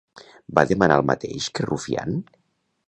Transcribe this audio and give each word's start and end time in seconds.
Va 0.59 0.63
demanar 0.71 0.97
el 1.01 1.05
mateix 1.11 1.51
que 1.59 1.69
Rufián? 1.71 2.21